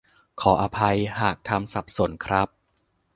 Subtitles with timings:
[0.41, 2.47] ขออภัยหากทำสับสนครับ